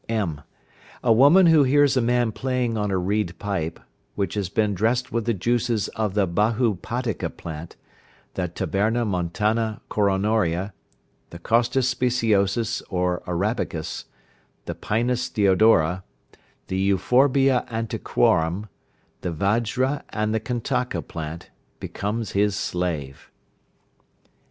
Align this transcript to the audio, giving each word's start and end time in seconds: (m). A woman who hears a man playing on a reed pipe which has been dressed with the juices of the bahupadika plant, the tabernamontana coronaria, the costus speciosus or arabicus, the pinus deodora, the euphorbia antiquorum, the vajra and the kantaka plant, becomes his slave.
(m). 0.09 0.41
A 1.03 1.13
woman 1.13 1.45
who 1.45 1.61
hears 1.61 1.95
a 1.95 2.01
man 2.01 2.31
playing 2.31 2.75
on 2.75 2.89
a 2.89 2.97
reed 2.97 3.37
pipe 3.37 3.79
which 4.15 4.33
has 4.33 4.49
been 4.49 4.73
dressed 4.73 5.11
with 5.11 5.25
the 5.25 5.33
juices 5.35 5.89
of 5.89 6.15
the 6.15 6.27
bahupadika 6.27 7.29
plant, 7.29 7.75
the 8.33 8.47
tabernamontana 8.47 9.79
coronaria, 9.91 10.73
the 11.29 11.37
costus 11.37 11.87
speciosus 11.93 12.81
or 12.89 13.21
arabicus, 13.27 14.05
the 14.65 14.73
pinus 14.73 15.29
deodora, 15.29 16.01
the 16.65 16.79
euphorbia 16.79 17.63
antiquorum, 17.69 18.69
the 19.21 19.29
vajra 19.31 20.01
and 20.09 20.33
the 20.33 20.39
kantaka 20.39 21.03
plant, 21.03 21.51
becomes 21.79 22.31
his 22.31 22.55
slave. 22.55 23.29